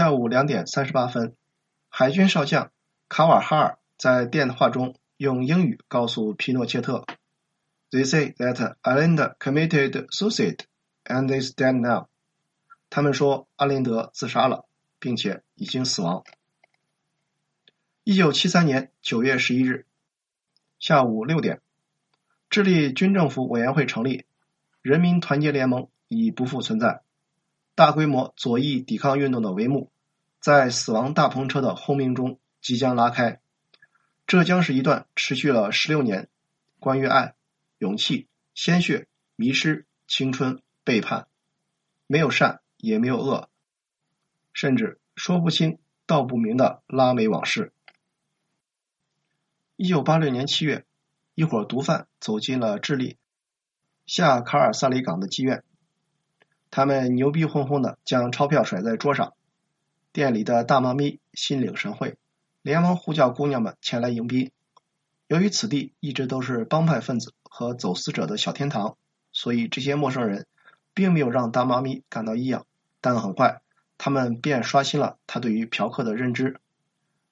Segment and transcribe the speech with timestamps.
[0.00, 1.36] 下午两点三十八分，
[1.90, 2.72] 海军少将
[3.10, 7.04] 卡瓦哈尔在电话中用英语告诉皮诺切特
[7.90, 10.60] ：“They say that Alinda committed suicide
[11.04, 12.06] and is dead now。”
[12.88, 14.64] 他们说阿林德自杀了，
[14.98, 16.24] 并且已经死亡。
[18.02, 19.84] 一九七三年九月十一日
[20.78, 21.60] 下午六点，
[22.48, 24.24] 智利军政府委员会成立，
[24.80, 27.02] 人民团结联盟已不复存在。
[27.80, 29.90] 大规模左翼抵抗运动的帷幕，
[30.38, 33.40] 在死亡大篷车的轰鸣中即将拉开。
[34.26, 36.28] 这将是一段持续了十六年，
[36.78, 37.34] 关于爱、
[37.78, 41.26] 勇气、鲜血、迷失、青春、背叛，
[42.06, 43.48] 没有善也没有恶，
[44.52, 47.72] 甚至说不清道不明的拉美往事。
[49.76, 50.84] 一九八六年七月，
[51.34, 53.16] 一伙毒贩走进了智利
[54.04, 55.64] 下卡尔萨里港的妓院，
[56.70, 59.34] 他们牛逼哄哄的将钞票甩在桌上，
[60.12, 62.16] 店里的大妈咪心领神会，
[62.62, 64.50] 连忙呼叫姑娘们前来迎宾。
[65.26, 68.96] 由于此地一直都是帮派分子和走私者的小天堂，
[69.32, 70.46] 所以这些陌生人
[70.94, 72.66] 并没有让大妈咪感到异样，
[73.00, 73.62] 但很快
[73.98, 76.58] 他们便刷新了他对于嫖客的认知。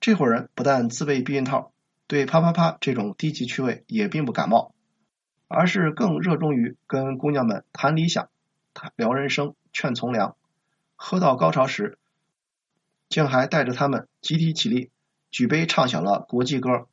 [0.00, 1.72] 这伙人不但自备避孕套。
[2.08, 4.74] 对啪啪啪这种低级趣味也并不感冒，
[5.48, 8.28] 而是更热衷于跟姑娘们谈理想、
[8.96, 10.36] 聊人生、劝从良。
[10.96, 11.98] 喝到高潮时，
[13.08, 14.90] 竟还带着他们集体起立，
[15.30, 16.86] 举杯唱响了国际歌。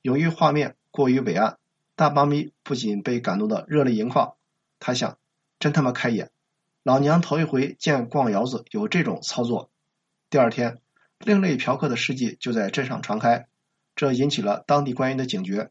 [0.00, 1.58] 由于画面过于伟岸，
[1.96, 4.34] 大妈咪不仅被感动得热泪盈眶，
[4.78, 5.18] 他想：
[5.58, 6.30] 真他妈开眼，
[6.82, 9.70] 老娘头一回见逛窑子有这种操作。
[10.30, 10.80] 第二天，
[11.18, 13.46] 另类嫖客的事迹就在镇上传开。
[13.94, 15.70] 这引起了当地官员的警觉，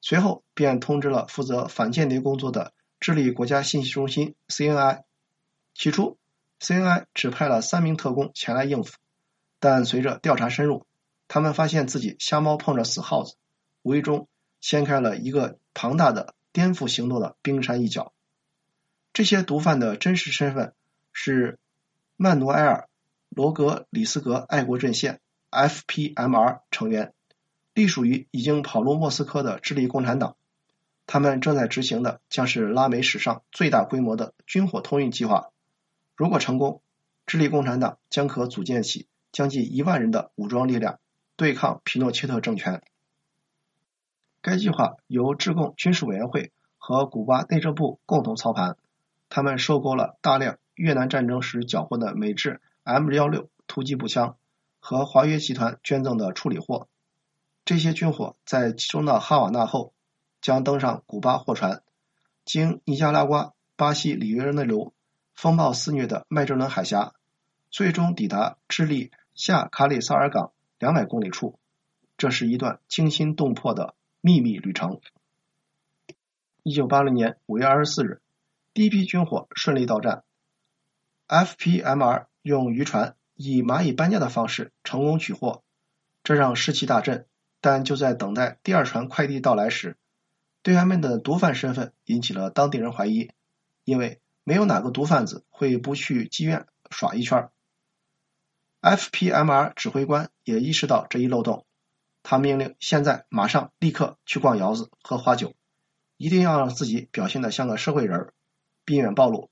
[0.00, 2.72] 随后便通知了负责反间谍工作的
[3.04, 5.02] 智利国家信息中心 CNI。
[5.74, 6.16] 起初
[6.58, 8.96] ，CNI 只派了三名特工前来应付，
[9.60, 10.86] 但随着调查深入，
[11.28, 13.36] 他们发现自己瞎猫碰着死耗子，
[13.82, 14.26] 无意中
[14.62, 18.14] 掀开了一个庞大的颠覆行动的冰山一角。
[19.12, 20.72] 这些毒贩的真实身份
[21.12, 21.58] 是
[22.16, 22.88] 曼努埃尔·
[23.36, 27.12] 罗格里斯格爱国阵线 （FPMR） 成员。
[27.74, 30.38] 隶属于已经跑路莫斯科的智利共产党，
[31.06, 35.50] 他们正在执行的将是拉美史上最大规模的军火通运计划。
[36.16, 36.82] 如果成功，
[37.26, 41.00] 智利共产党将可组建起将近一万人的武装力量，
[41.36, 42.82] 对抗皮诺切特政权。
[44.40, 48.76] 该计划由智共军事委员会和古巴内政部共同操盘，
[49.28, 54.36] 他们收购了大量越南战争时缴获的美制 M 幺六突击步枪
[54.80, 56.88] 和华约集团捐赠的处理货。
[57.64, 59.93] 这些军火在集中到哈瓦那后，
[60.44, 61.82] 将登上古巴货船，
[62.44, 64.92] 经尼加拉瓜、巴西里约热内卢
[65.34, 67.14] 风暴肆虐的麦哲伦海峡，
[67.70, 71.58] 最终抵达智利下卡里萨尔港两百公里处。
[72.18, 75.00] 这是一段惊心动魄的秘密旅程。
[76.62, 78.20] 一九八零年五月二十四日，
[78.74, 80.24] 第一批军火顺利到站
[81.26, 85.62] ，FPMR 用渔船以蚂蚁搬家的方式成功取货，
[86.22, 87.26] 这让士气大振。
[87.62, 89.96] 但就在等待第二船快递到来时，
[90.64, 93.30] 对岸们的毒贩身份引起了当地人怀疑，
[93.84, 97.50] 因为没有哪个毒贩子会不去妓院耍一圈。
[98.80, 101.66] FPMR 指挥官也意识到这一漏洞，
[102.22, 105.54] 他命令现在马上立刻去逛窑子喝花酒，
[106.16, 108.32] 一定要让自己表现得像个社会人，
[108.86, 109.50] 避免暴露。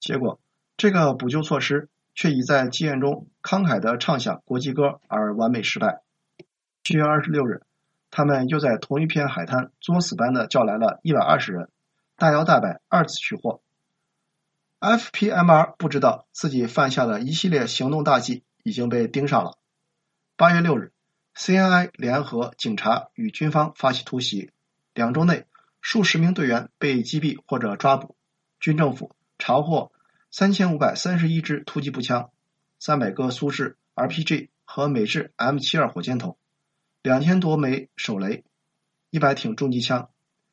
[0.00, 0.40] 结果，
[0.76, 6.02] 这个补救措施却已在妓院中慷慨地唱响国际歌而完美失败。
[6.82, 7.62] 七月二十六日，
[8.10, 11.68] 他们又在同一片海滩作死般的叫来了一百二十人，
[12.16, 13.60] 大摇大摆二次取货。
[14.80, 19.58] FPMR 不知道自己犯下的一系列行动大忌已经被盯上了。
[20.36, 20.92] 八月六日
[21.34, 24.52] ，CNI 联合警察与军方发起突袭，
[24.94, 25.46] 两周内
[25.80, 28.16] 数十名队员被击毙或者抓捕。
[28.60, 29.92] 军政府查获
[30.30, 32.30] 三千五百三十一支突击步枪，
[32.78, 36.37] 三百个苏式 RPG 和美制 M 七二火箭筒。
[37.08, 38.44] 两千多枚手雷，
[39.08, 40.10] 一百挺重机枪，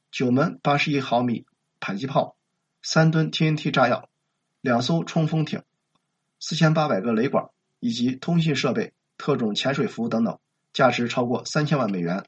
[0.09, 1.45] 九门八十一毫米
[1.81, 2.37] 迫击炮，
[2.81, 4.07] 三吨 TNT 炸药，
[4.61, 5.63] 两艘冲锋艇，
[6.39, 7.49] 四千八百个雷管，
[7.81, 10.39] 以及通信设备、特种潜水服等等，
[10.71, 12.23] 价值超过三千万美元。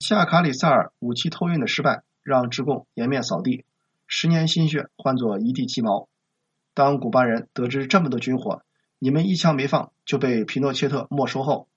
[0.00, 3.64] 夏卡里萨尔武器偷运的失败，让直贡颜面扫地，
[4.08, 6.08] 十年心血换作一地鸡毛。
[6.74, 8.64] 当古巴人得知这么多军火，
[8.98, 11.68] 你们一枪没放就被皮诺切特没收后。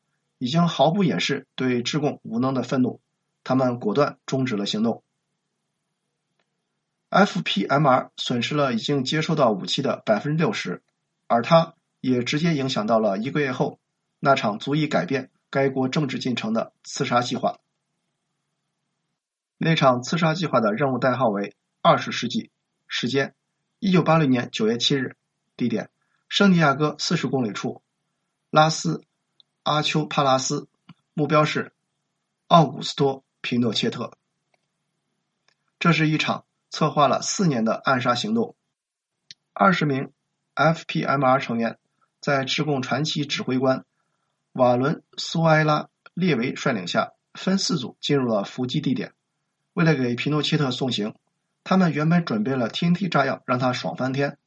[0.44, 3.00] 已经毫不掩饰对制共无能的愤怒，
[3.46, 5.02] 他们果断终止了行动。
[7.10, 10.84] FPMR 损失了已经接收到武器的百分之六十，
[11.28, 13.80] 而他也直接影响到了一个月后
[14.20, 17.60] 那场足以改变该国政治进程的刺杀计划。
[19.58, 22.52] 那场刺杀计划的任务代号为“二十世纪”，
[22.86, 23.34] 时间：
[23.80, 25.16] 一九八六年九月七日，
[25.56, 25.90] 地点：
[26.28, 27.82] 圣地亚哥四十公里处，
[28.50, 29.06] 拉斯
[29.64, 30.68] 阿丘帕拉斯，
[31.14, 31.72] 目标是
[32.48, 34.12] 奥古斯托·皮诺切特。
[35.80, 38.58] 这是一场策划了四年的暗杀行动。
[39.54, 40.12] 二十名
[40.54, 41.80] FPMR 成员
[42.20, 43.86] 在智共传奇指挥官
[44.52, 49.14] 瓦伦苏埃拉列维率领下，分四组进入了伏击地点。
[49.72, 51.16] 为了给皮诺切特送行，
[51.64, 54.38] 他们原本准备了 TNT 炸药，让他爽翻天。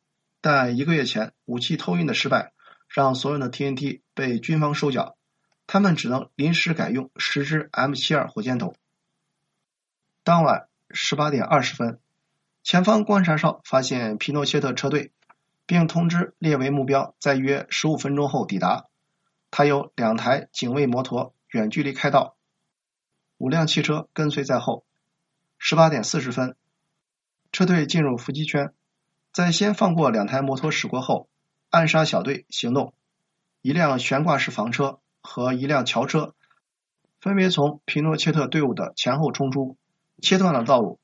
[0.42, 2.52] 但一个月前武器偷运的失败，
[2.86, 5.16] 让所有的 TNT 被军方收缴，
[5.68, 8.74] 他们只能临时改用十支 M72 火箭筒。
[10.24, 10.66] 当晚。
[10.88, 11.98] 十八点二十分，
[12.62, 15.10] 前方观察哨发现皮诺切特车队，
[15.66, 18.86] 并通知列为目标在约十五分钟后抵达。
[19.50, 22.36] 他有两台警卫摩托远距离开道，
[23.36, 24.86] 五辆汽车跟随在后。
[25.58, 26.54] 十八点四十分，
[27.50, 28.72] 车队进入伏击圈，
[29.32, 31.28] 在先放过两台摩托驶过后，
[31.68, 32.94] 暗杀小队行动。
[33.66, 36.36] 一辆悬挂式房车和一辆桥车
[37.18, 39.76] 分别从皮诺切特队伍的前后冲出。
[40.22, 41.00] 切断了道路，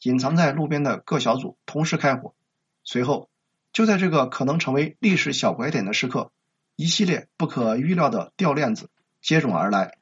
[0.00, 2.34] 隐藏在路边的各小组同时开火。
[2.82, 3.28] 随后，
[3.74, 6.32] 就在这个可能成为历史小拐点的时刻，
[6.76, 8.88] 一系列不可预料的掉链子
[9.20, 9.98] 接踵而来。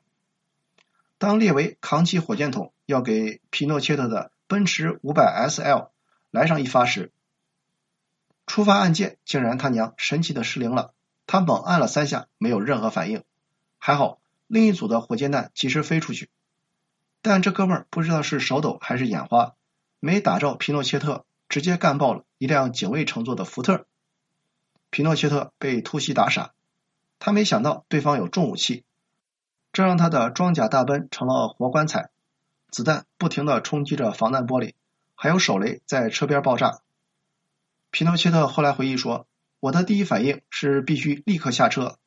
[1.18, 5.88] 当列维扛起火箭筒要给皮诺切特的奔驰 500SL
[6.30, 7.10] 来上一发时，
[8.46, 10.92] 触发按键竟然他娘神奇的失灵了。
[11.26, 13.24] 他猛按了三下，没有任何反应。
[13.78, 16.30] 还好，另一组的火箭弹及时飞出去。
[17.22, 19.54] 但这哥们儿不知道是手抖还是眼花，
[19.98, 23.86] 没打着皮诺切特，直接干爆了一辆警卫乘坐的福特。
[24.90, 26.52] 皮诺切特被突袭打傻，
[27.18, 28.84] 他没想到对方有重武器，
[29.72, 32.10] 这让他的装甲大奔成了活棺材，
[32.70, 34.74] 子弹不停的冲击着防弹玻璃，
[35.16, 36.80] 还有手雷在车边爆炸。
[37.90, 39.26] 皮诺切特后来回忆说
[39.60, 41.98] ：“我的第一反应是必须立刻下车，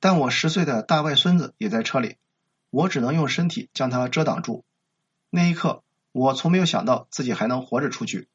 [0.00, 2.16] 但我十岁的大外孙子也在车里。”
[2.68, 4.64] 我只能用身体将他遮挡住。
[5.30, 8.28] 那一刻，我从没有想到自己还能活着出去。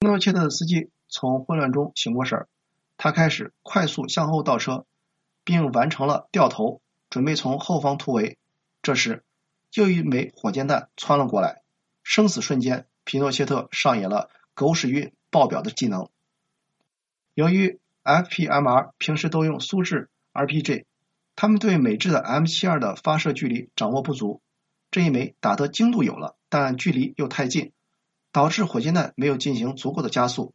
[0.00, 2.48] 诺切特的司机从混乱中醒过神儿，
[2.96, 4.86] 他开始快速向后倒车，
[5.44, 6.80] 并完成了掉头，
[7.10, 8.38] 准备从后方突围。
[8.82, 9.24] 这时，
[9.74, 11.62] 又一枚火箭弹窜了过来，
[12.02, 16.08] 生死瞬间，皮诺切特上演了狗屎运爆表的技能。
[17.34, 20.84] 由于 FPMR 平时都用苏制 RPG。
[21.34, 24.42] 他们对美制的 M72 的发射距离掌握不足，
[24.90, 27.72] 这一枚打的精度有了，但距离又太近，
[28.32, 30.52] 导致火箭弹没有进行足够的加速，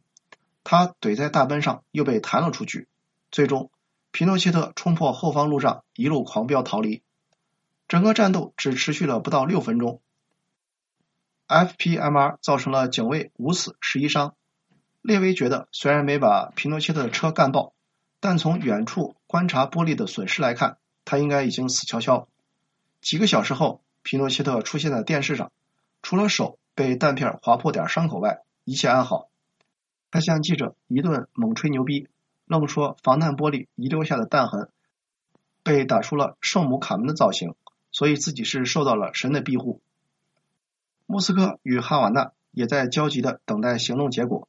[0.62, 2.86] 它怼在大奔上又被弹了出去。
[3.32, 3.72] 最终，
[4.12, 7.02] 皮诺切特冲破后方路障，一路狂飙逃离。
[7.88, 10.00] 整个战斗只持续了不到六分钟。
[11.48, 14.36] FPMR 造成了警卫五死十一伤。
[15.02, 17.72] 列维觉得，虽然没把皮诺切特的车干爆。
[18.20, 22.26] 但从远处观察玻璃的损失来看，他应该已经死翘翘。
[23.00, 25.52] 几个小时后，皮诺切特出现在电视上，
[26.02, 29.28] 除了手被弹片划破点伤口外，一切安好。
[30.10, 32.08] 他向记者一顿猛吹牛逼，
[32.44, 34.68] 愣说防弹玻璃遗留下的弹痕
[35.62, 37.54] 被打出了圣母卡门的造型，
[37.92, 39.80] 所以自己是受到了神的庇护。
[41.06, 44.48] 莫斯科与哈瓦那也在焦急的等待行动结果。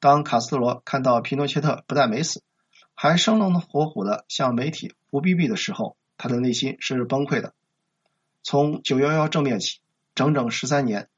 [0.00, 2.42] 当卡斯特罗看到皮诺切特不但没死，
[2.94, 7.52] 还生龙活虎的向媒体胡逼逼的时候，他的内心是崩溃的。
[8.44, 9.80] 从九幺幺政变起，
[10.14, 11.08] 整整十三年，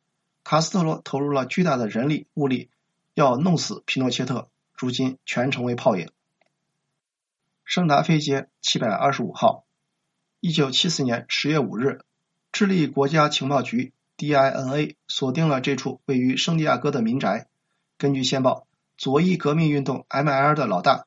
[0.45, 2.71] 卡斯特罗投入了巨大的人力物力，
[3.13, 6.09] 要弄死皮诺切特，如今全成为泡影。
[7.65, 9.65] 圣达菲街七百二十五号，
[10.41, 12.01] 一九七四年十月五日，
[12.51, 17.47] 智利国家情报局 DINA 锁定了这处位于圣地亚哥的民宅。
[17.97, 18.67] 根据线报，
[19.01, 21.07] 左翼革命运动 ML 的老大。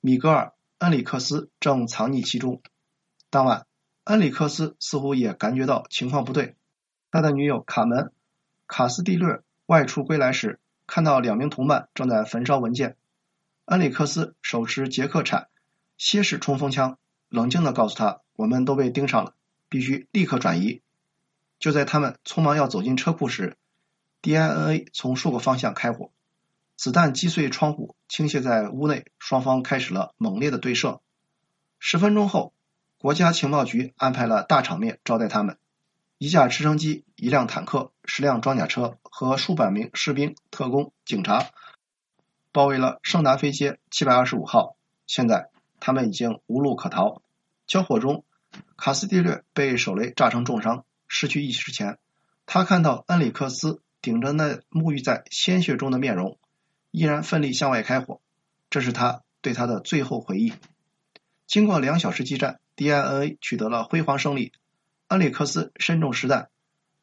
[0.00, 0.46] 米格尔·
[0.78, 2.62] 恩里克斯正藏匿其中。
[3.28, 3.66] 当晚，
[4.04, 6.56] 恩里克斯似乎也感觉到情况不对。
[7.10, 8.04] 他的女友卡门·
[8.66, 12.96] 卡斯蒂略外出归来时，看到两名同伴正在焚烧文件。
[13.66, 15.48] 恩里克斯手持捷克产
[15.98, 16.96] 蝎式冲锋枪，
[17.28, 19.34] 冷静地告诉他：“我们都被盯上了，
[19.68, 20.80] 必须立刻转移。”
[21.60, 23.58] 就在他们匆忙要走进车库时
[24.22, 26.10] ，DNA 从数个方向开火。
[26.76, 31.00] 子弹击碎窗户，倾泻在屋内，双方开始了猛烈的对射。
[31.78, 32.52] 十分钟后，
[32.98, 35.58] 国家情报局安排了大场面招待他们：
[36.18, 41.46] 一架直升机、一辆坦克、十辆装甲车和数百名士兵、特工、警察，
[42.52, 44.76] 包围了圣达菲街七百二十五号。
[45.06, 47.22] 现在他们已经无路可逃。
[47.66, 48.24] 交火中，
[48.76, 51.98] 卡斯蒂略被手雷炸成重伤，失去意识前，
[52.44, 56.38] 他看到恩里克斯顶着那沐浴在鲜血中的面容，
[56.96, 58.22] 依然奋力向外开火。
[58.70, 60.54] 这是他对他的最后回忆。
[61.46, 64.52] 经过两小时激战，D.N.A 取得了辉煌胜利。
[65.08, 66.48] 恩里克斯身中实弹，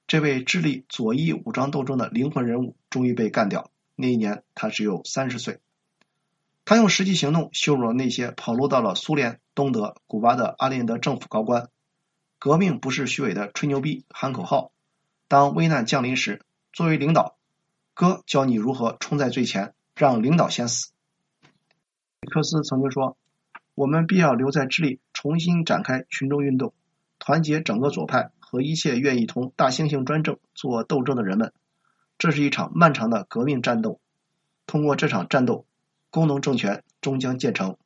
[0.08, 3.70] 这位智利左翼武装斗争的灵魂人物终于被干掉。
[3.96, 5.60] 那一年他只有三十岁。
[6.66, 11.70] 他用实际行动羞辱了那些跑路到了苏联、东德、古巴的阿连德政府高官。
[12.40, 14.72] 革命不是虚伪的吹牛逼、喊口号。
[15.28, 17.38] 当危难降临时，作为领导，
[17.94, 20.92] 哥教你如何冲在最前，让领导先死。
[22.22, 23.18] 里克斯曾经说
[23.76, 26.74] ：“我们必要留在智利，重新展开群众运动。”
[27.20, 31.54] 团结整个左派和一切愿意同大猩猩专政做斗争的人们，
[32.18, 34.00] 这是一场漫长的革命战斗。
[34.66, 35.66] 通过这场战斗，
[36.10, 37.78] 工农政权终将建成。